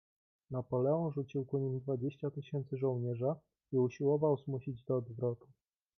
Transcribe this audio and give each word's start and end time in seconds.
"Napoleon 0.51 1.11
rzucił 1.11 1.45
ku 1.45 1.57
nim 1.59 1.79
dwadzieścia 1.79 2.31
tysięcy 2.31 2.77
żołnierza 2.77 3.35
i 3.73 3.77
usiłował 3.77 4.37
zmusić 4.37 4.83
do 4.83 4.97
odwrotu." 4.97 5.47